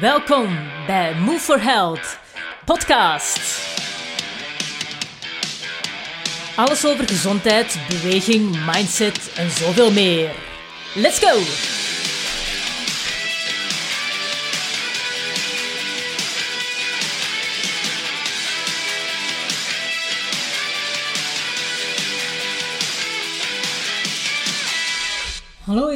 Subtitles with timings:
[0.00, 2.18] Welkom bij Move for Health
[2.64, 3.60] podcast.
[6.56, 10.30] Alles over gezondheid, beweging, mindset en zoveel meer.
[10.94, 11.71] Let's go!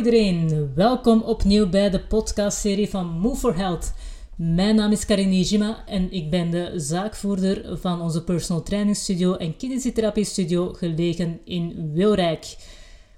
[0.07, 3.93] Iedereen, welkom opnieuw bij de podcastserie van Move for Health.
[4.37, 9.35] Mijn naam is Karin Nijima en ik ben de zaakvoerder van onze personal training studio
[9.35, 12.57] en kinesiotherapie studio gelegen in Wilrijk.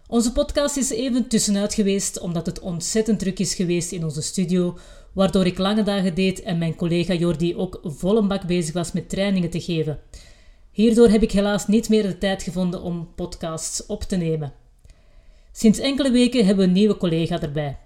[0.06, 4.78] Onze podcast is even tussenuit geweest omdat het ontzettend druk is geweest in onze studio,
[5.12, 8.92] waardoor ik lange dagen deed en mijn collega Jordi ook vol een bak bezig was
[8.92, 9.98] met trainingen te geven.
[10.70, 14.52] Hierdoor heb ik helaas niet meer de tijd gevonden om podcasts op te nemen.
[15.58, 17.76] Sinds enkele weken hebben we een nieuwe collega erbij.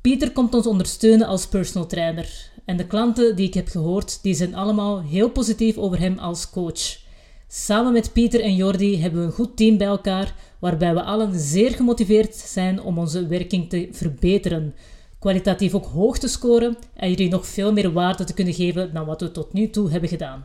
[0.00, 2.50] Pieter komt ons ondersteunen als personal trainer.
[2.64, 6.50] En de klanten die ik heb gehoord, die zijn allemaal heel positief over hem als
[6.50, 6.98] coach.
[7.48, 11.38] Samen met Pieter en Jordi hebben we een goed team bij elkaar, waarbij we allen
[11.38, 14.74] zeer gemotiveerd zijn om onze werking te verbeteren,
[15.18, 19.06] kwalitatief ook hoog te scoren en jullie nog veel meer waarde te kunnen geven dan
[19.06, 20.44] wat we tot nu toe hebben gedaan.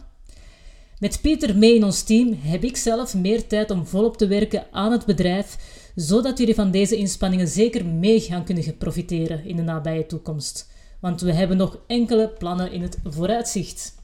[0.99, 4.67] Met Pieter mee in ons team heb ik zelf meer tijd om volop te werken
[4.71, 5.57] aan het bedrijf,
[5.95, 10.69] zodat jullie van deze inspanningen zeker mee gaan kunnen profiteren in de nabije toekomst.
[10.99, 13.95] Want we hebben nog enkele plannen in het vooruitzicht.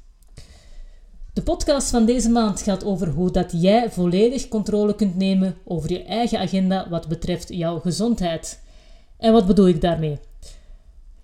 [1.34, 5.92] De podcast van deze maand gaat over hoe dat jij volledig controle kunt nemen over
[5.92, 8.60] je eigen agenda wat betreft jouw gezondheid.
[9.18, 10.20] En wat bedoel ik daarmee?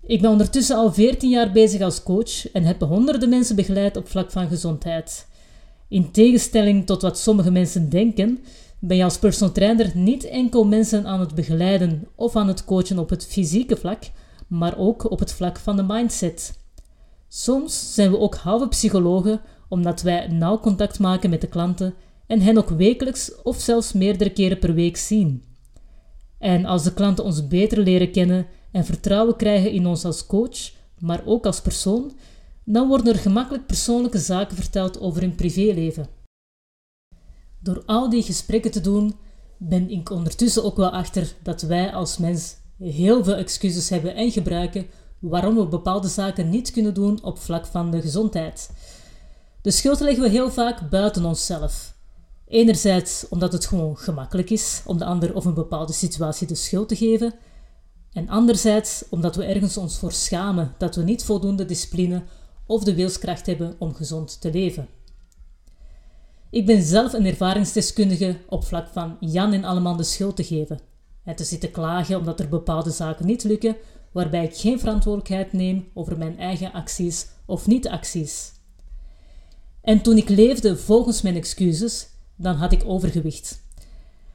[0.06, 4.08] Ik ben ondertussen al 14 jaar bezig als coach en heb honderden mensen begeleid op
[4.08, 5.26] vlak van gezondheid.
[5.88, 8.44] In tegenstelling tot wat sommige mensen denken,
[8.80, 12.98] ben je als personal trainer niet enkel mensen aan het begeleiden of aan het coachen
[12.98, 14.02] op het fysieke vlak,
[14.46, 16.58] maar ook op het vlak van de mindset.
[17.28, 21.94] Soms zijn we ook halve psychologen omdat wij nauw contact maken met de klanten
[22.26, 25.44] en hen ook wekelijks of zelfs meerdere keren per week zien.
[26.38, 30.72] En als de klanten ons beter leren kennen en vertrouwen krijgen in ons als coach,
[30.98, 32.12] maar ook als persoon,
[32.64, 36.17] dan worden er gemakkelijk persoonlijke zaken verteld over hun privéleven.
[37.68, 39.16] Door al die gesprekken te doen,
[39.56, 44.30] ben ik ondertussen ook wel achter dat wij als mens heel veel excuses hebben en
[44.30, 44.86] gebruiken
[45.18, 48.70] waarom we bepaalde zaken niet kunnen doen op vlak van de gezondheid.
[49.62, 51.94] De schuld leggen we heel vaak buiten onszelf.
[52.46, 56.88] Enerzijds omdat het gewoon gemakkelijk is om de ander of een bepaalde situatie de schuld
[56.88, 57.34] te geven,
[58.12, 62.22] en anderzijds omdat we ergens ons voor schamen dat we niet voldoende discipline
[62.66, 64.88] of de wilskracht hebben om gezond te leven.
[66.50, 70.80] Ik ben zelf een ervaringsdeskundige op vlak van Jan en allemaal de schuld te geven
[71.24, 73.76] en te zitten klagen omdat er bepaalde zaken niet lukken,
[74.12, 78.52] waarbij ik geen verantwoordelijkheid neem over mijn eigen acties of niet-acties.
[79.80, 83.62] En toen ik leefde volgens mijn excuses, dan had ik overgewicht.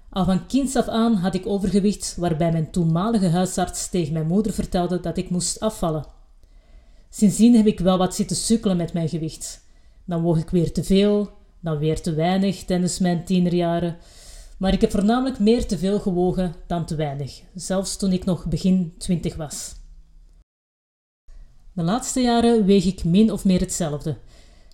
[0.09, 4.53] Al van kinds af aan had ik overgewicht, waarbij mijn toenmalige huisarts tegen mijn moeder
[4.53, 6.05] vertelde dat ik moest afvallen.
[7.09, 9.65] Sindsdien heb ik wel wat zitten sukkelen met mijn gewicht.
[10.05, 11.31] Dan woog ik weer te veel,
[11.63, 13.97] dan weer te weinig tijdens mijn tienerjaren.
[14.57, 18.45] Maar ik heb voornamelijk meer te veel gewogen dan te weinig, zelfs toen ik nog
[18.45, 19.75] begin twintig was.
[21.73, 24.17] De laatste jaren weeg ik min of meer hetzelfde.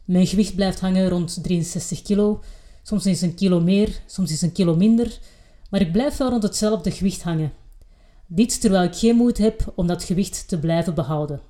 [0.06, 2.44] Mijn gewicht blijft hangen rond 63 kilo,
[2.84, 5.20] soms is een kilo meer, soms is een kilo minder,
[5.70, 7.54] maar ik blijf wel rond hetzelfde gewicht hangen.
[8.28, 11.42] Dit terwijl ik geen moed heb om dat gewicht te blijven behouden.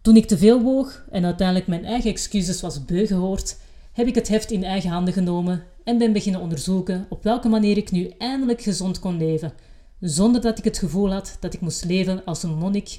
[0.00, 3.56] Toen ik te veel woog en uiteindelijk mijn eigen excuses was beu gehoord,
[4.00, 7.76] heb ik het heft in eigen handen genomen en ben beginnen onderzoeken op welke manier
[7.76, 9.52] ik nu eindelijk gezond kon leven,
[10.00, 12.98] zonder dat ik het gevoel had dat ik moest leven als een monnik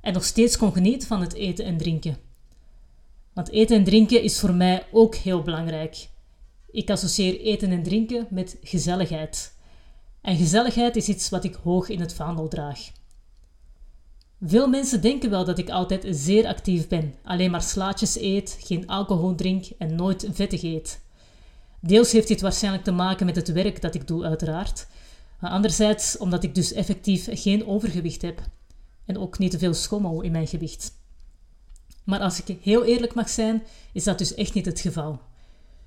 [0.00, 2.16] en nog steeds kon genieten van het eten en drinken.
[3.32, 6.08] Want eten en drinken is voor mij ook heel belangrijk.
[6.70, 9.54] Ik associeer eten en drinken met gezelligheid.
[10.20, 12.90] En gezelligheid is iets wat ik hoog in het vaandel draag.
[14.42, 18.86] Veel mensen denken wel dat ik altijd zeer actief ben, alleen maar slaatjes eet, geen
[18.86, 21.00] alcohol drink en nooit vettig eet.
[21.80, 24.86] Deels heeft dit waarschijnlijk te maken met het werk dat ik doe, uiteraard.
[25.40, 28.42] Anderzijds omdat ik dus effectief geen overgewicht heb.
[29.06, 30.92] En ook niet te veel schommel in mijn gewicht.
[32.04, 35.20] Maar als ik heel eerlijk mag zijn, is dat dus echt niet het geval.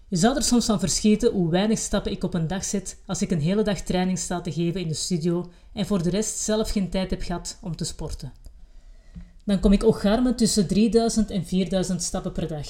[0.07, 3.21] Je zou er soms van verschieten hoe weinig stappen ik op een dag zet als
[3.21, 6.37] ik een hele dag training sta te geven in de studio en voor de rest
[6.37, 8.42] zelf geen tijd heb gehad om te sporten.
[9.45, 12.67] Dan kom ik ocharme tussen 3000 en 4000 stappen per dag.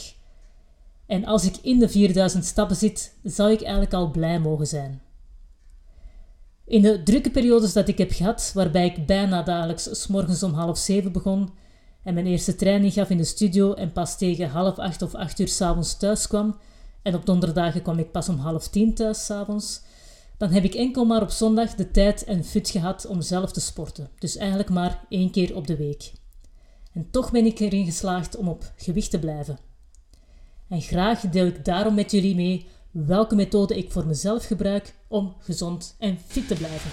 [1.05, 5.01] En als ik in de 4000 stappen zit, zou ik eigenlijk al blij mogen zijn.
[6.65, 10.53] In de drukke periodes dat ik heb gehad, waarbij ik bijna dagelijks s morgens om
[10.53, 11.49] half zeven begon,
[12.03, 15.39] en mijn eerste training gaf in de studio en pas tegen half acht of acht
[15.39, 16.57] uur s'avonds thuis kwam,
[17.01, 19.81] en op donderdagen kwam ik pas om half tien thuis s'avonds,
[20.37, 23.59] dan heb ik enkel maar op zondag de tijd en fut gehad om zelf te
[23.59, 24.09] sporten.
[24.19, 26.11] Dus eigenlijk maar één keer op de week.
[26.93, 29.57] En toch ben ik erin geslaagd om op gewicht te blijven.
[30.69, 35.35] En graag deel ik daarom met jullie mee welke methode ik voor mezelf gebruik om
[35.39, 36.91] gezond en fit te blijven.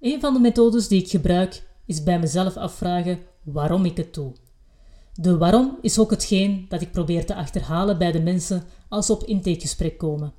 [0.00, 4.47] Een van de methodes die ik gebruik is bij mezelf afvragen waarom ik het doe.
[5.20, 9.12] De waarom is ook hetgeen dat ik probeer te achterhalen bij de mensen als ze
[9.12, 10.32] op intakegesprek komen.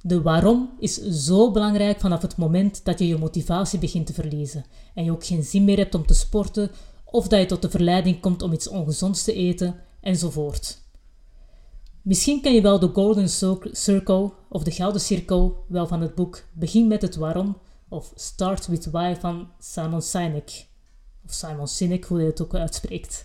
[0.00, 0.94] De waarom is
[1.24, 5.24] zo belangrijk vanaf het moment dat je je motivatie begint te verliezen en je ook
[5.24, 6.70] geen zin meer hebt om te sporten
[7.04, 10.82] of dat je tot de verleiding komt om iets ongezonds te eten enzovoort.
[12.02, 13.28] Misschien ken je wel de Golden
[13.72, 17.58] Circle of de Gouden Cirkel wel van het boek Begin met het waarom
[17.88, 20.66] of Start with Why van Simon Sinek.
[21.24, 23.24] Of Simon Sinek, hoe hij het ook uitspreekt.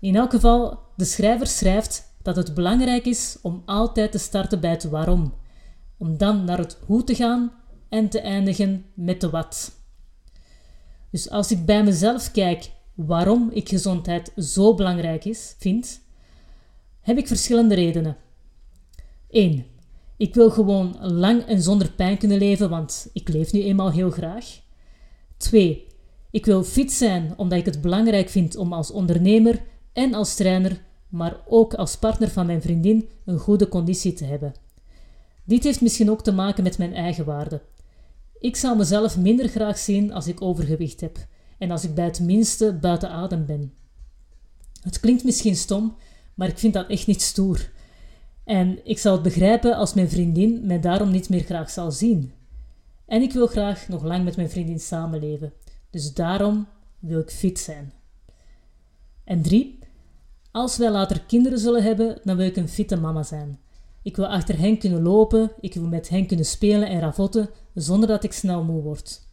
[0.00, 4.70] In elk geval, de schrijver schrijft dat het belangrijk is om altijd te starten bij
[4.70, 5.34] het waarom,
[5.96, 7.52] om dan naar het hoe te gaan
[7.88, 9.76] en te eindigen met de wat.
[11.10, 16.00] Dus als ik bij mezelf kijk waarom ik gezondheid zo belangrijk is, vind,
[17.00, 18.16] heb ik verschillende redenen.
[19.30, 19.66] 1.
[20.16, 24.10] Ik wil gewoon lang en zonder pijn kunnen leven, want ik leef nu eenmaal heel
[24.10, 24.60] graag.
[25.36, 25.86] 2.
[26.30, 29.62] Ik wil fit zijn omdat ik het belangrijk vind om als ondernemer
[29.92, 34.54] en als trainer, maar ook als partner van mijn vriendin, een goede conditie te hebben.
[35.44, 37.60] Dit heeft misschien ook te maken met mijn eigen waarde.
[38.38, 41.18] Ik zou mezelf minder graag zien als ik overgewicht heb
[41.58, 43.72] en als ik bij het minste buiten adem ben.
[44.82, 45.96] Het klinkt misschien stom,
[46.34, 47.70] maar ik vind dat echt niet stoer.
[48.44, 52.32] En ik zou het begrijpen als mijn vriendin mij daarom niet meer graag zal zien.
[53.06, 55.52] En ik wil graag nog lang met mijn vriendin samenleven.
[55.90, 56.66] Dus daarom
[56.98, 57.92] wil ik fit zijn.
[59.24, 59.77] En drie,
[60.50, 63.58] als wij later kinderen zullen hebben, dan wil ik een fitte mama zijn.
[64.02, 68.08] Ik wil achter hen kunnen lopen, ik wil met hen kunnen spelen en ravotten zonder
[68.08, 69.26] dat ik snel moe word.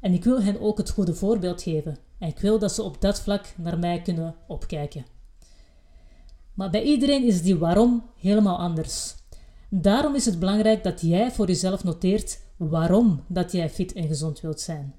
[0.00, 3.00] En ik wil hen ook het goede voorbeeld geven en ik wil dat ze op
[3.00, 5.04] dat vlak naar mij kunnen opkijken.
[6.54, 9.14] Maar bij iedereen is die waarom helemaal anders.
[9.68, 14.40] Daarom is het belangrijk dat jij voor jezelf noteert waarom dat jij fit en gezond
[14.40, 14.94] wilt zijn.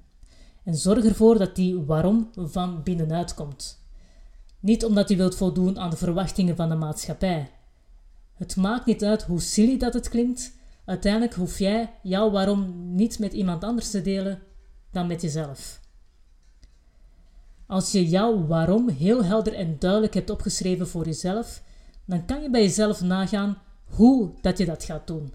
[0.64, 3.83] En zorg ervoor dat die waarom van binnenuit komt.
[4.64, 7.50] Niet omdat je wilt voldoen aan de verwachtingen van de maatschappij.
[8.34, 10.52] Het maakt niet uit hoe silly dat het klinkt.
[10.84, 14.42] Uiteindelijk hoef jij jouw waarom niet met iemand anders te delen
[14.90, 15.80] dan met jezelf.
[17.66, 21.62] Als je jouw waarom heel helder en duidelijk hebt opgeschreven voor jezelf,
[22.04, 25.34] dan kan je bij jezelf nagaan hoe dat je dat gaat doen.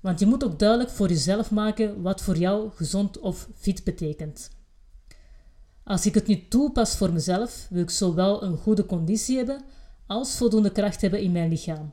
[0.00, 4.50] Want je moet ook duidelijk voor jezelf maken wat voor jou gezond of fit betekent.
[5.90, 9.62] Als ik het nu toepas voor mezelf, wil ik zowel een goede conditie hebben
[10.06, 11.92] als voldoende kracht hebben in mijn lichaam.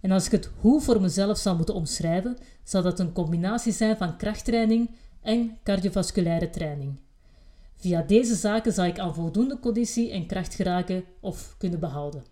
[0.00, 3.96] En als ik het hoe voor mezelf zou moeten omschrijven, zou dat een combinatie zijn
[3.96, 4.90] van krachttraining
[5.20, 7.00] en cardiovasculaire training.
[7.76, 12.24] Via deze zaken zal ik aan voldoende conditie en kracht geraken of kunnen behouden.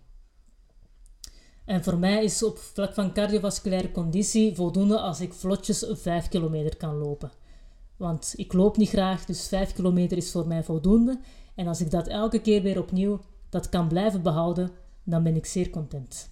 [1.65, 6.77] En voor mij is op vlak van cardiovasculaire conditie voldoende als ik vlotjes 5 kilometer
[6.77, 7.31] kan lopen.
[7.97, 11.19] Want ik loop niet graag, dus 5 kilometer is voor mij voldoende.
[11.55, 14.71] En als ik dat elke keer weer opnieuw dat kan blijven behouden,
[15.03, 16.29] dan ben ik zeer content.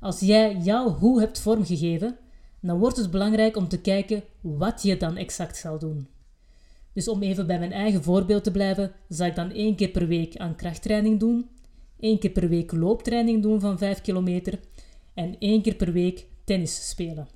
[0.00, 2.18] Als jij jouw hoe hebt vormgegeven,
[2.60, 6.08] dan wordt het belangrijk om te kijken wat je dan exact zal doen.
[6.92, 10.06] Dus om even bij mijn eigen voorbeeld te blijven, zal ik dan één keer per
[10.06, 11.48] week aan krachttraining doen,
[12.00, 14.60] één keer per week looptraining doen van 5 kilometer
[15.14, 17.35] en één keer per week tennis spelen.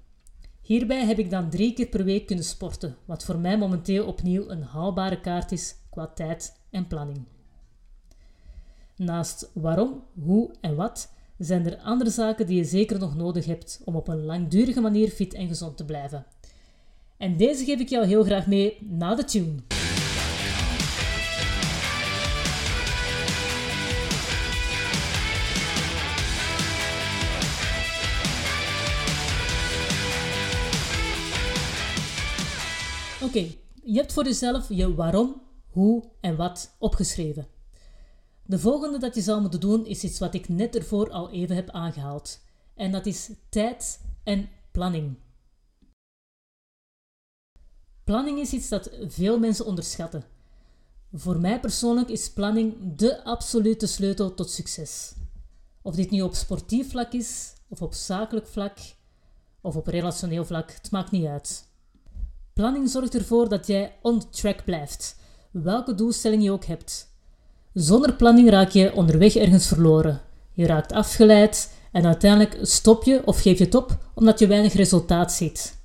[0.70, 4.48] Hierbij heb ik dan drie keer per week kunnen sporten, wat voor mij momenteel opnieuw
[4.48, 7.24] een haalbare kaart is qua tijd en planning.
[8.96, 13.80] Naast waarom, hoe en wat zijn er andere zaken die je zeker nog nodig hebt
[13.84, 16.26] om op een langdurige manier fit en gezond te blijven.
[17.16, 19.79] En deze geef ik jou heel graag mee na de tune.
[33.30, 37.48] Oké, je hebt voor jezelf je waarom, hoe en wat opgeschreven.
[38.46, 41.56] De volgende dat je zou moeten doen is iets wat ik net ervoor al even
[41.56, 42.40] heb aangehaald.
[42.74, 45.16] En dat is tijd en planning.
[48.04, 50.24] Planning is iets dat veel mensen onderschatten.
[51.12, 55.14] Voor mij persoonlijk is planning de absolute sleutel tot succes.
[55.82, 58.78] Of dit nu op sportief vlak is, of op zakelijk vlak,
[59.60, 61.68] of op relationeel vlak, het maakt niet uit.
[62.60, 65.16] Planning zorgt ervoor dat jij on track blijft,
[65.50, 67.08] welke doelstelling je ook hebt.
[67.74, 70.20] Zonder planning raak je onderweg ergens verloren.
[70.52, 74.72] Je raakt afgeleid en uiteindelijk stop je of geef je het op omdat je weinig
[74.72, 75.76] resultaat ziet.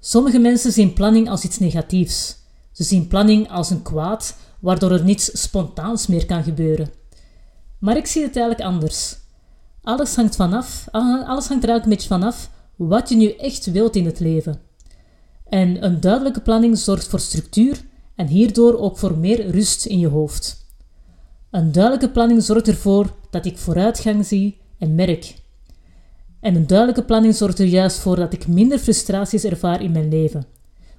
[0.00, 2.36] Sommige mensen zien planning als iets negatiefs.
[2.72, 6.90] Ze zien planning als een kwaad, waardoor er niets spontaans meer kan gebeuren.
[7.78, 9.16] Maar ik zie het eigenlijk anders.
[9.82, 13.96] Alles hangt, vanaf, alles hangt er eigenlijk een beetje vanaf wat je nu echt wilt
[13.96, 14.66] in het leven.
[15.48, 17.80] En een duidelijke planning zorgt voor structuur
[18.14, 20.66] en hierdoor ook voor meer rust in je hoofd.
[21.50, 25.34] Een duidelijke planning zorgt ervoor dat ik vooruitgang zie en merk.
[26.40, 30.08] En een duidelijke planning zorgt er juist voor dat ik minder frustraties ervaar in mijn
[30.08, 30.46] leven.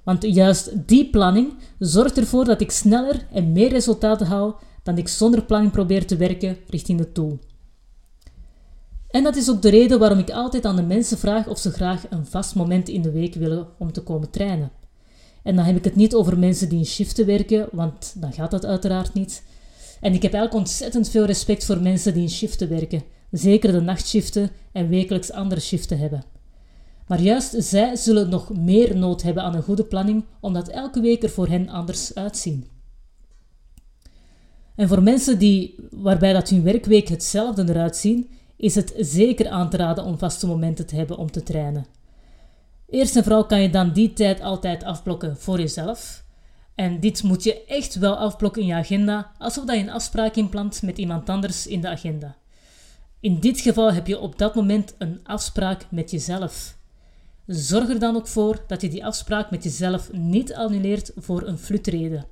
[0.04, 5.08] Want juist die planning zorgt ervoor dat ik sneller en meer resultaten haal dan ik
[5.08, 7.38] zonder planning probeer te werken richting het doel.
[9.10, 11.70] En dat is ook de reden waarom ik altijd aan de mensen vraag of ze
[11.70, 14.70] graag een vast moment in de week willen om te komen trainen.
[15.42, 18.50] En dan heb ik het niet over mensen die in shiften werken, want dan gaat
[18.50, 19.42] dat uiteraard niet.
[20.00, 23.80] En ik heb eigenlijk ontzettend veel respect voor mensen die in shiften werken, zeker de
[23.80, 26.24] nachtshiften en wekelijks andere shiften hebben.
[27.06, 31.22] Maar juist zij zullen nog meer nood hebben aan een goede planning, omdat elke week
[31.22, 32.66] er voor hen anders uitzien.
[34.74, 38.28] En voor mensen die, waarbij dat hun werkweek hetzelfde eruit zien,
[38.60, 41.86] is het zeker aan te raden om vaste momenten te hebben om te trainen.
[42.88, 46.24] Eerst en vooral kan je dan die tijd altijd afblokken voor jezelf.
[46.74, 50.34] En dit moet je echt wel afblokken in je agenda, alsof dat je een afspraak
[50.34, 52.36] inplant met iemand anders in de agenda.
[53.20, 56.76] In dit geval heb je op dat moment een afspraak met jezelf.
[57.46, 61.58] Zorg er dan ook voor dat je die afspraak met jezelf niet annuleert voor een
[61.58, 62.26] flutreden.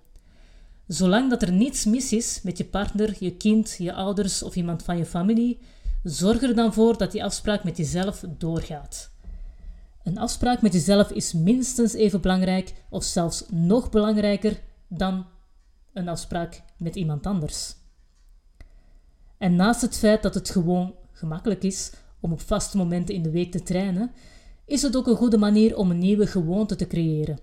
[0.86, 4.82] Zolang dat er niets mis is met je partner, je kind, je ouders of iemand
[4.82, 5.58] van je familie,
[6.02, 9.10] zorg er dan voor dat die afspraak met jezelf doorgaat.
[10.02, 15.26] Een afspraak met jezelf is minstens even belangrijk of zelfs nog belangrijker dan
[15.92, 17.74] een afspraak met iemand anders.
[19.38, 23.30] En naast het feit dat het gewoon gemakkelijk is om op vaste momenten in de
[23.30, 24.10] week te trainen,
[24.64, 27.38] is het ook een goede manier om een nieuwe gewoonte te creëren.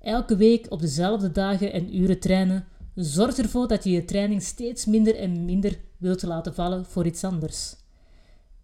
[0.00, 2.66] Elke week op dezelfde dagen en uren trainen
[3.04, 7.24] zorgt ervoor dat je je training steeds minder en minder wilt laten vallen voor iets
[7.24, 7.76] anders.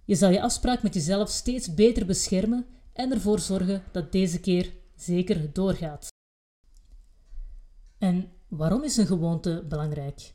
[0.04, 4.72] Je zal je afspraak met jezelf steeds beter beschermen en ervoor zorgen dat deze keer
[4.96, 6.08] zeker doorgaat.
[7.98, 10.34] En waarom is een gewoonte belangrijk?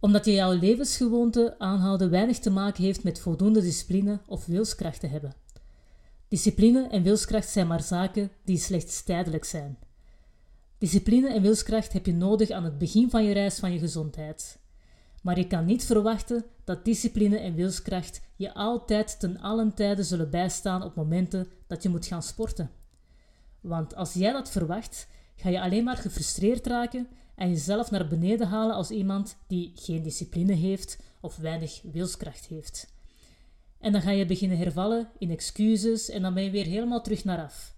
[0.00, 5.06] Omdat je jouw levensgewoonte aanhouden weinig te maken heeft met voldoende discipline of wilskracht te
[5.06, 5.34] hebben.
[6.28, 9.78] Discipline en wilskracht zijn maar zaken die slechts tijdelijk zijn.
[10.82, 14.58] Discipline en wilskracht heb je nodig aan het begin van je reis van je gezondheid.
[15.20, 20.30] Maar je kan niet verwachten dat discipline en wilskracht je altijd ten allen tijde zullen
[20.30, 22.70] bijstaan op momenten dat je moet gaan sporten.
[23.60, 28.46] Want als jij dat verwacht, ga je alleen maar gefrustreerd raken en jezelf naar beneden
[28.46, 32.94] halen als iemand die geen discipline heeft of weinig wilskracht heeft.
[33.78, 37.24] En dan ga je beginnen hervallen in excuses en dan ben je weer helemaal terug
[37.24, 37.74] naar af.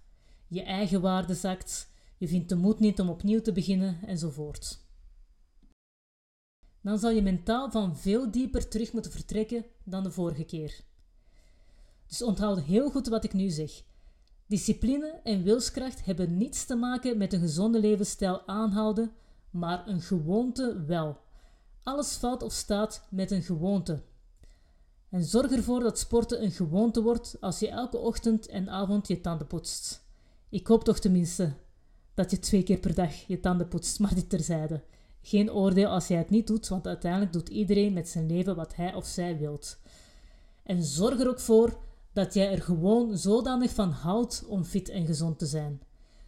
[0.47, 4.83] Je eigen waarde zakt, je vindt de moed niet om opnieuw te beginnen enzovoort.
[6.81, 10.81] Dan zal je mentaal van veel dieper terug moeten vertrekken dan de vorige keer.
[12.07, 13.83] Dus onthoud heel goed wat ik nu zeg.
[14.47, 19.11] Discipline en wilskracht hebben niets te maken met een gezonde levensstijl aanhouden,
[19.49, 21.17] maar een gewoonte wel.
[21.83, 24.03] Alles valt of staat met een gewoonte.
[25.09, 29.21] En zorg ervoor dat sporten een gewoonte wordt als je elke ochtend en avond je
[29.21, 30.05] tanden poetst.
[30.49, 31.53] Ik hoop toch tenminste
[32.15, 34.83] dat je twee keer per dag je tanden poetst, maar dit terzijde.
[35.21, 38.75] Geen oordeel als jij het niet doet, want uiteindelijk doet iedereen met zijn leven wat
[38.75, 39.77] hij of zij wilt.
[40.63, 41.77] En zorg er ook voor
[42.13, 45.81] dat jij er gewoon zodanig van houdt om fit en gezond te zijn.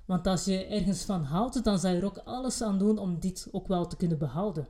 [0.06, 3.20] Want als je ergens van houdt, dan zal je er ook alles aan doen om
[3.20, 4.67] dit ook wel te kunnen behouden.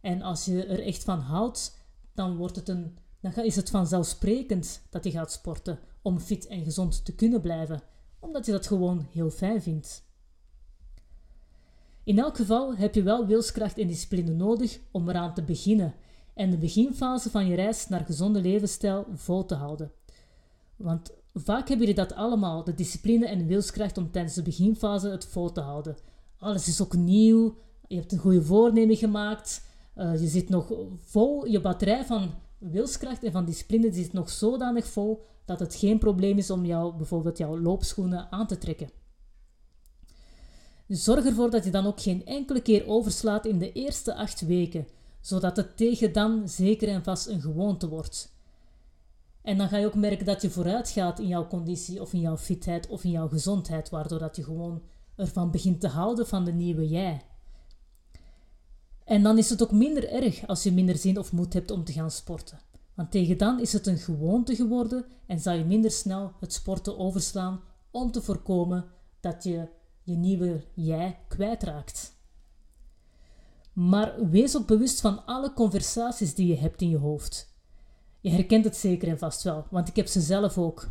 [0.00, 1.76] En als je er echt van houdt,
[2.14, 6.64] dan, wordt het een, dan is het vanzelfsprekend dat je gaat sporten om fit en
[6.64, 7.82] gezond te kunnen blijven,
[8.18, 10.06] omdat je dat gewoon heel fijn vindt.
[12.04, 15.94] In elk geval heb je wel wilskracht en discipline nodig om eraan te beginnen
[16.34, 19.92] en de beginfase van je reis naar gezonde levensstijl vol te houden.
[20.76, 25.26] Want vaak hebben jullie dat allemaal, de discipline en wilskracht om tijdens de beginfase het
[25.26, 25.96] vol te houden.
[26.38, 27.56] Alles is ook nieuw,
[27.88, 29.62] je hebt een goede voornemen gemaakt,
[29.96, 34.86] uh, je zit nog vol, je batterij van wilskracht en van discipline zit nog zodanig
[34.86, 38.90] vol dat het geen probleem is om jou, bijvoorbeeld jouw loopschoenen aan te trekken.
[40.88, 44.86] Zorg ervoor dat je dan ook geen enkele keer overslaat in de eerste acht weken,
[45.20, 48.32] zodat het tegen dan zeker en vast een gewoonte wordt.
[49.42, 52.20] En dan ga je ook merken dat je vooruit gaat in jouw conditie of in
[52.20, 54.82] jouw fitheid of in jouw gezondheid, waardoor dat je gewoon
[55.16, 57.22] ervan begint te houden van de nieuwe jij.
[59.08, 61.84] En dan is het ook minder erg als je minder zin of moed hebt om
[61.84, 62.58] te gaan sporten.
[62.94, 66.98] Want tegen dan is het een gewoonte geworden en zal je minder snel het sporten
[66.98, 67.60] overslaan
[67.90, 68.84] om te voorkomen
[69.20, 69.68] dat je
[70.02, 72.12] je nieuwe jij kwijtraakt.
[73.72, 77.54] Maar wees ook bewust van alle conversaties die je hebt in je hoofd.
[78.20, 80.86] Je herkent het zeker en vast wel, want ik heb ze zelf ook.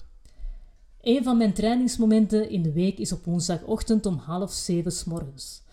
[1.02, 5.66] Een van mijn trainingsmomenten in de week is op woensdagochtend om half zeven s morgens.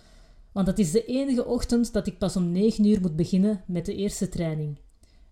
[0.54, 3.86] Want dat is de enige ochtend dat ik pas om 9 uur moet beginnen met
[3.86, 4.78] de eerste training.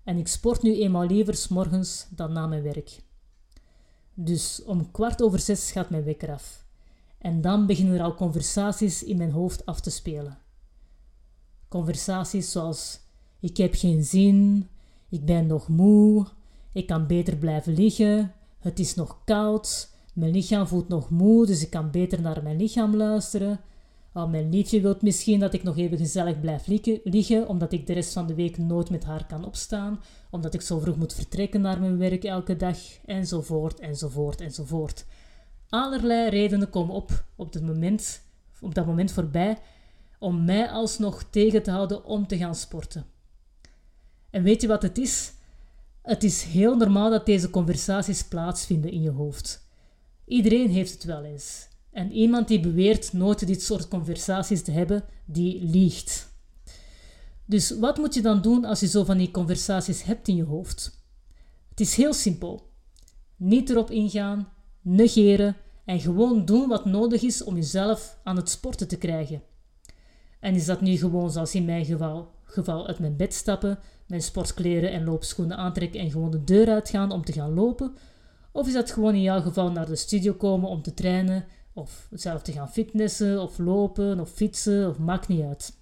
[0.04, 3.00] En ik sport nu eenmaal liever s morgens dan na mijn werk.
[4.14, 6.64] Dus om kwart over zes gaat mijn wekker af.
[7.18, 10.38] En dan beginnen er al conversaties in mijn hoofd af te spelen.
[11.68, 13.00] Conversaties zoals:
[13.40, 14.68] Ik heb geen zin,
[15.08, 16.26] ik ben nog moe,
[16.72, 21.62] ik kan beter blijven liggen, het is nog koud, mijn lichaam voelt nog moe, dus
[21.62, 23.60] ik kan beter naar mijn lichaam luisteren.
[24.14, 26.66] Oh, mijn liefje wil misschien dat ik nog even gezellig blijf
[27.04, 30.00] liggen, omdat ik de rest van de week nooit met haar kan opstaan,
[30.30, 35.04] omdat ik zo vroeg moet vertrekken naar mijn werk elke dag, enzovoort, enzovoort, enzovoort.
[35.68, 38.22] Allerlei redenen komen op op, het moment,
[38.60, 39.58] op dat moment voorbij
[40.18, 43.06] om mij alsnog tegen te houden om te gaan sporten.
[44.30, 45.32] En weet je wat het is?
[46.02, 49.68] Het is heel normaal dat deze conversaties plaatsvinden in je hoofd.
[50.24, 51.68] Iedereen heeft het wel eens.
[51.92, 56.30] En iemand die beweert nooit dit soort conversaties te hebben, die liegt.
[57.44, 60.44] Dus wat moet je dan doen als je zo van die conversaties hebt in je
[60.44, 61.04] hoofd?
[61.68, 62.70] Het is heel simpel.
[63.36, 64.48] Niet erop ingaan,
[64.80, 69.42] negeren en gewoon doen wat nodig is om jezelf aan het sporten te krijgen.
[70.40, 74.22] En is dat nu gewoon zoals in mijn geval, geval uit mijn bed stappen, mijn
[74.22, 77.96] sportkleren en loopschoenen aantrekken en gewoon de deur uitgaan om te gaan lopen?
[78.52, 82.08] Of is dat gewoon in jouw geval naar de studio komen om te trainen, of
[82.10, 85.72] zelf te gaan fitnessen, of lopen, of fietsen, of maakt niet uit.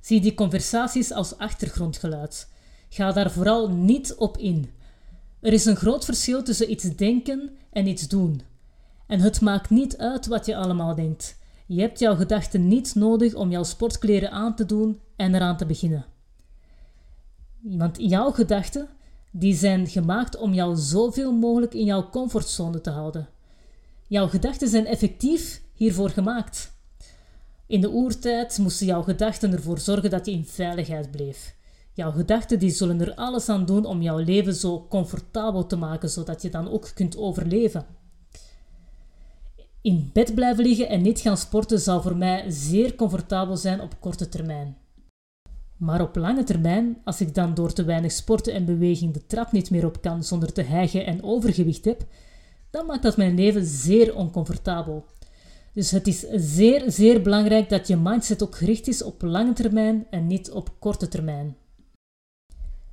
[0.00, 2.48] Zie die conversaties als achtergrondgeluid.
[2.88, 4.70] Ga daar vooral niet op in.
[5.40, 8.40] Er is een groot verschil tussen iets denken en iets doen.
[9.06, 11.36] En het maakt niet uit wat je allemaal denkt.
[11.66, 15.66] Je hebt jouw gedachten niet nodig om jouw sportkleren aan te doen en eraan te
[15.66, 16.04] beginnen.
[17.60, 18.88] Want jouw gedachten
[19.30, 23.28] die zijn gemaakt om jou zoveel mogelijk in jouw comfortzone te houden.
[24.14, 26.72] Jouw gedachten zijn effectief hiervoor gemaakt.
[27.66, 31.56] In de oertijd moesten jouw gedachten ervoor zorgen dat je in veiligheid bleef.
[31.92, 36.08] Jouw gedachten die zullen er alles aan doen om jouw leven zo comfortabel te maken,
[36.08, 37.86] zodat je dan ook kunt overleven.
[39.80, 44.00] In bed blijven liggen en niet gaan sporten zou voor mij zeer comfortabel zijn op
[44.00, 44.76] korte termijn.
[45.76, 49.52] Maar op lange termijn, als ik dan door te weinig sporten en beweging de trap
[49.52, 52.06] niet meer op kan zonder te hijgen en overgewicht heb,
[52.74, 55.04] dan maakt dat mijn leven zeer oncomfortabel.
[55.72, 60.06] Dus het is zeer, zeer belangrijk dat je mindset ook gericht is op lange termijn
[60.10, 61.56] en niet op korte termijn.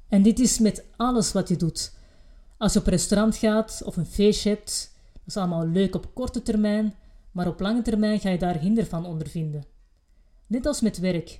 [0.09, 1.93] En dit is met alles wat je doet.
[2.57, 6.13] Als je op een restaurant gaat of een feestje hebt, dat is allemaal leuk op
[6.13, 6.95] korte termijn,
[7.31, 9.65] maar op lange termijn ga je daar hinder van ondervinden.
[10.47, 11.39] Net als met werk.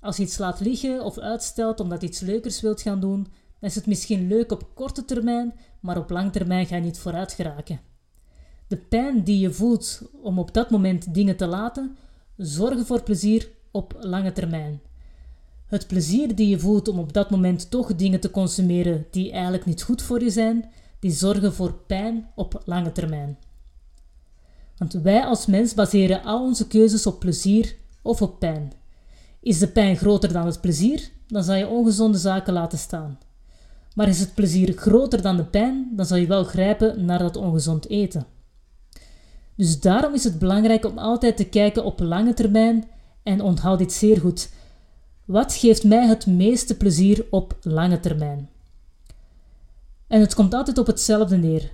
[0.00, 3.26] Als je iets laat liggen of uitstelt omdat je iets leukers wilt gaan doen,
[3.60, 6.98] dan is het misschien leuk op korte termijn, maar op lange termijn ga je niet
[6.98, 7.80] vooruit geraken.
[8.66, 11.96] De pijn die je voelt om op dat moment dingen te laten,
[12.36, 14.80] zorgen voor plezier op lange termijn.
[15.66, 19.64] Het plezier die je voelt om op dat moment toch dingen te consumeren die eigenlijk
[19.64, 23.38] niet goed voor je zijn, die zorgen voor pijn op lange termijn.
[24.76, 28.72] Want wij als mens baseren al onze keuzes op plezier of op pijn.
[29.40, 33.18] Is de pijn groter dan het plezier, dan zal je ongezonde zaken laten staan.
[33.98, 37.36] Maar is het plezier groter dan de pijn, dan zal je wel grijpen naar dat
[37.36, 38.26] ongezond eten.
[39.54, 42.88] Dus daarom is het belangrijk om altijd te kijken op lange termijn
[43.22, 44.50] en onthoud dit zeer goed.
[45.24, 48.48] Wat geeft mij het meeste plezier op lange termijn?
[50.06, 51.72] En het komt altijd op hetzelfde neer.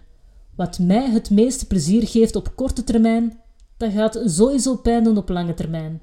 [0.54, 3.40] Wat mij het meeste plezier geeft op korte termijn,
[3.76, 6.02] dat gaat sowieso pijn doen op lange termijn.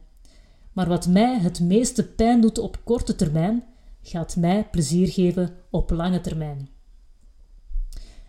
[0.73, 3.63] Maar wat mij het meeste pijn doet op korte termijn,
[4.01, 6.69] gaat mij plezier geven op lange termijn.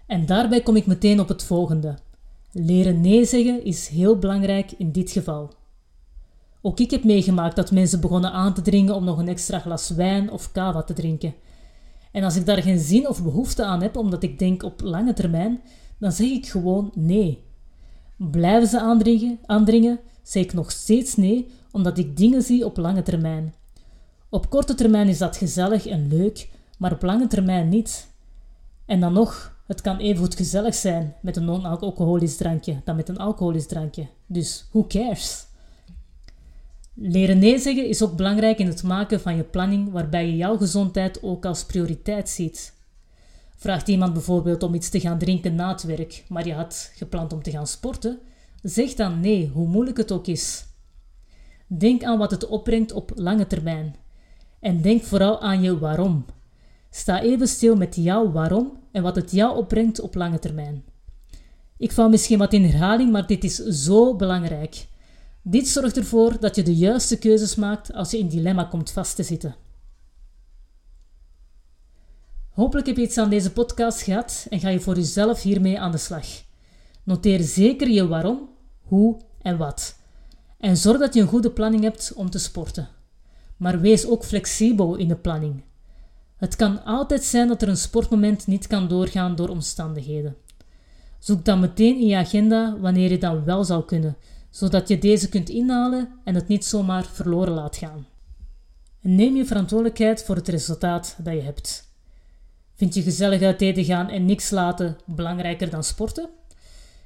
[0.07, 1.99] En daarbij kom ik meteen op het volgende.
[2.53, 5.53] Leren nee zeggen is heel belangrijk in dit geval.
[6.61, 9.91] Ook ik heb meegemaakt dat mensen begonnen aan te dringen om nog een extra glas
[9.91, 11.35] wijn of kava te drinken.
[12.13, 15.13] En als ik daar geen zin of behoefte aan heb, omdat ik denk op lange
[15.13, 15.63] termijn,
[15.99, 17.43] dan zeg ik gewoon nee.
[18.17, 23.03] Blijven ze aandringen, aandringen zeg ik nog steeds nee, omdat ik dingen zie op lange
[23.03, 23.55] termijn.
[24.33, 28.07] Op korte termijn is dat gezellig en leuk, maar op lange termijn niet.
[28.87, 33.09] En dan nog, het kan even goed gezellig zijn met een non-alcoholisch drankje dan met
[33.09, 34.07] een alcoholisch drankje.
[34.27, 35.47] Dus who cares?
[36.95, 40.57] Leren nee zeggen is ook belangrijk in het maken van je planning waarbij je jouw
[40.57, 42.75] gezondheid ook als prioriteit ziet.
[43.57, 47.33] Vraagt iemand bijvoorbeeld om iets te gaan drinken na het werk, maar je had gepland
[47.33, 48.19] om te gaan sporten,
[48.63, 50.65] zeg dan nee, hoe moeilijk het ook is.
[51.67, 54.01] Denk aan wat het opbrengt op lange termijn.
[54.63, 56.25] En denk vooral aan je waarom.
[56.91, 60.85] Sta even stil met jouw waarom en wat het jou opbrengt op lange termijn.
[61.77, 64.87] Ik val misschien wat in herhaling, maar dit is zo belangrijk.
[65.43, 69.17] Dit zorgt ervoor dat je de juiste keuzes maakt als je in dilemma komt vast
[69.17, 69.55] te zitten.
[72.51, 75.91] Hopelijk heb je iets aan deze podcast gehad en ga je voor jezelf hiermee aan
[75.93, 76.27] de slag.
[77.05, 78.49] Noteer zeker je waarom,
[78.83, 79.97] hoe en wat.
[80.59, 82.89] En zorg dat je een goede planning hebt om te sporten.
[83.63, 85.63] Maar wees ook flexibel in de planning.
[86.37, 90.37] Het kan altijd zijn dat er een sportmoment niet kan doorgaan door omstandigheden.
[91.19, 94.17] Zoek dan meteen in je agenda wanneer je dan wel zou kunnen,
[94.51, 98.07] zodat je deze kunt inhalen en het niet zomaar verloren laat gaan.
[99.03, 101.93] En neem je verantwoordelijkheid voor het resultaat dat je hebt.
[102.75, 106.29] Vind je gezellig uit eten gaan en niks laten belangrijker dan sporten?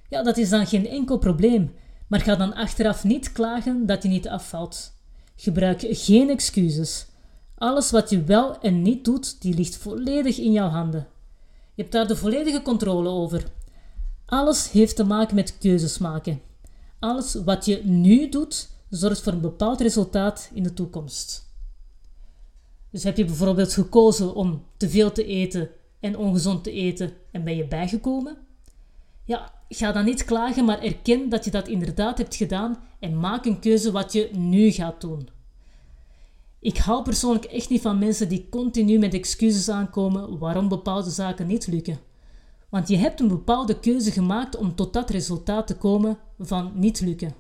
[0.09, 1.75] Ja, dat is dan geen enkel probleem,
[2.07, 4.96] maar ga dan achteraf niet klagen dat je niet afvalt.
[5.37, 7.07] Gebruik geen excuses.
[7.55, 11.07] Alles wat je wel en niet doet, die ligt volledig in jouw handen.
[11.75, 13.45] Je hebt daar de volledige controle over.
[14.27, 16.41] Alles heeft te maken met keuzes maken.
[16.99, 21.45] Alles wat je nu doet, zorgt voor een bepaald resultaat in de toekomst.
[22.91, 25.69] Dus heb je bijvoorbeeld gekozen om te veel te eten
[26.01, 28.46] en ongezond te eten en ben je bijgekomen?
[29.27, 33.45] Ja, ga dan niet klagen, maar erken dat je dat inderdaad hebt gedaan en maak
[33.45, 35.29] een keuze wat je nu gaat doen.
[36.61, 41.47] Ik hou persoonlijk echt niet van mensen die continu met excuses aankomen waarom bepaalde zaken
[41.47, 41.99] niet lukken.
[42.69, 47.01] Want je hebt een bepaalde keuze gemaakt om tot dat resultaat te komen van niet
[47.01, 47.35] lukken.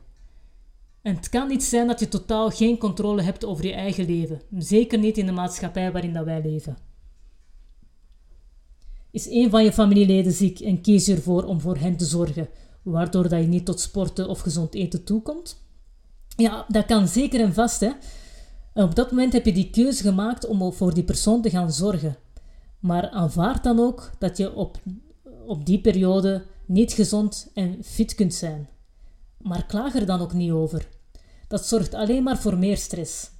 [1.02, 4.40] En het kan niet zijn dat je totaal geen controle hebt over je eigen leven,
[4.58, 6.76] zeker niet in de maatschappij waarin dat wij leven.
[9.16, 12.48] Is een van je familieleden ziek en kies je ervoor om voor hen te zorgen,
[12.82, 15.62] waardoor dat je niet tot sporten of gezond eten toekomt?
[16.36, 17.80] Ja, dat kan zeker en vast.
[17.80, 17.90] Hè?
[18.74, 22.16] Op dat moment heb je die keuze gemaakt om voor die persoon te gaan zorgen.
[22.78, 24.80] Maar aanvaard dan ook dat je op,
[25.46, 28.68] op die periode niet gezond en fit kunt zijn.
[29.38, 30.88] Maar klaag er dan ook niet over.
[31.48, 33.30] Dat zorgt alleen maar voor meer stress.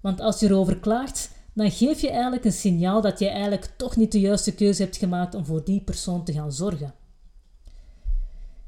[0.00, 3.96] Want als je erover klaagt, dan geef je eigenlijk een signaal dat je eigenlijk toch
[3.96, 6.94] niet de juiste keuze hebt gemaakt om voor die persoon te gaan zorgen.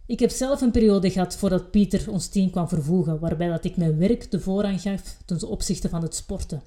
[0.06, 3.76] Ik heb zelf een periode gehad voordat Pieter ons team kwam vervoegen, waarbij dat ik
[3.76, 6.62] mijn werk de voorrang gaf ten opzichte van het sporten.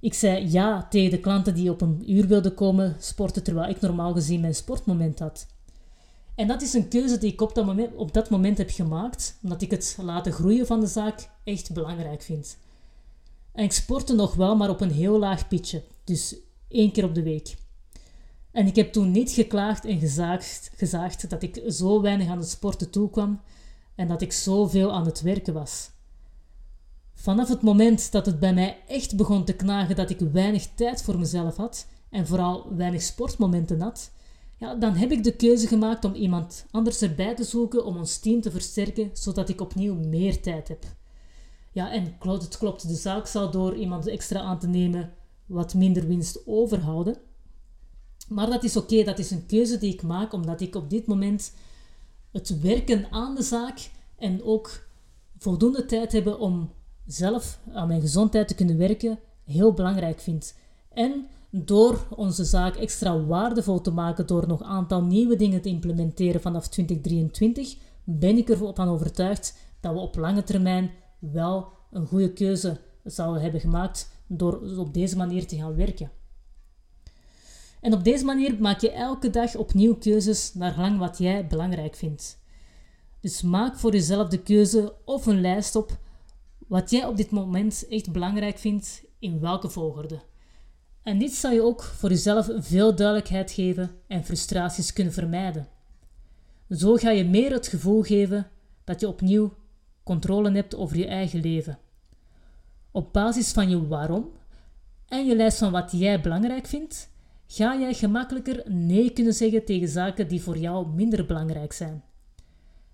[0.00, 3.80] Ik zei ja tegen de klanten die op een uur wilden komen sporten, terwijl ik
[3.80, 5.46] normaal gezien mijn sportmoment had.
[6.34, 9.38] En dat is een keuze die ik op dat, moment, op dat moment heb gemaakt,
[9.42, 12.56] omdat ik het laten groeien van de zaak echt belangrijk vind.
[13.56, 16.36] En ik sportte nog wel, maar op een heel laag pitje, dus
[16.68, 17.56] één keer op de week.
[18.50, 22.48] En ik heb toen niet geklaagd en gezaagd, gezaagd dat ik zo weinig aan het
[22.48, 23.40] sporten toekwam
[23.94, 25.90] en dat ik zoveel aan het werken was.
[27.14, 31.02] Vanaf het moment dat het bij mij echt begon te knagen dat ik weinig tijd
[31.02, 34.10] voor mezelf had en vooral weinig sportmomenten had,
[34.56, 38.18] ja, dan heb ik de keuze gemaakt om iemand anders erbij te zoeken om ons
[38.18, 40.84] team te versterken, zodat ik opnieuw meer tijd heb.
[41.76, 45.12] Ja, en klopt, het klopt, de zaak zal door iemand extra aan te nemen
[45.46, 47.16] wat minder winst overhouden.
[48.28, 51.06] Maar dat is oké, dat is een keuze die ik maak, omdat ik op dit
[51.06, 51.52] moment
[52.32, 54.86] het werken aan de zaak en ook
[55.38, 56.70] voldoende tijd hebben om
[57.06, 60.54] zelf aan mijn gezondheid te kunnen werken heel belangrijk vind.
[60.92, 65.68] En door onze zaak extra waardevol te maken door nog een aantal nieuwe dingen te
[65.68, 72.32] implementeren vanaf 2023, ben ik ervan overtuigd dat we op lange termijn wel een goede
[72.32, 76.10] keuze zouden hebben gemaakt door op deze manier te gaan werken.
[77.80, 81.94] En op deze manier maak je elke dag opnieuw keuzes naar gelang wat jij belangrijk
[81.94, 82.38] vindt.
[83.20, 85.98] Dus maak voor jezelf de keuze of een lijst op
[86.66, 90.20] wat jij op dit moment echt belangrijk vindt in welke volgorde.
[91.02, 95.68] En dit zal je ook voor jezelf veel duidelijkheid geven en frustraties kunnen vermijden.
[96.70, 98.50] Zo ga je meer het gevoel geven
[98.84, 99.52] dat je opnieuw
[100.06, 101.78] controle hebt over je eigen leven.
[102.90, 104.30] Op basis van je waarom
[105.08, 107.10] en je lijst van wat jij belangrijk vindt,
[107.46, 112.04] ga jij gemakkelijker nee kunnen zeggen tegen zaken die voor jou minder belangrijk zijn.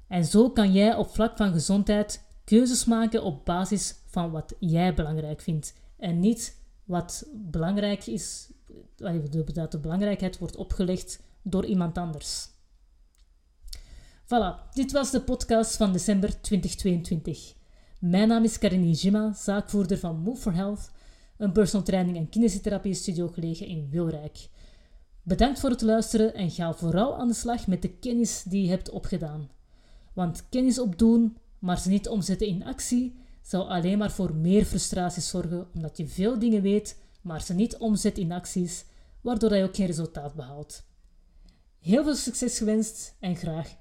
[0.07, 4.95] En zo kan jij op vlak van gezondheid keuzes maken op basis van wat jij
[4.95, 8.51] belangrijk vindt en niet wat belangrijk is,
[9.53, 12.52] dat de belangrijkheid wordt opgelegd door iemand anders.
[14.33, 17.55] Voilà, dit was de podcast van december 2022.
[17.99, 20.91] Mijn naam is Karini Jima, zaakvoerder van Move for Health,
[21.37, 24.49] een personal training en kinesiotherapie studio gelegen in Wilrijk.
[25.23, 28.69] Bedankt voor het luisteren en ga vooral aan de slag met de kennis die je
[28.69, 29.51] hebt opgedaan.
[30.13, 35.29] Want kennis opdoen, maar ze niet omzetten in actie, zou alleen maar voor meer frustraties
[35.29, 38.85] zorgen, omdat je veel dingen weet, maar ze niet omzet in acties,
[39.21, 40.85] waardoor je ook geen resultaat behaalt.
[41.79, 43.81] Heel veel succes gewenst en graag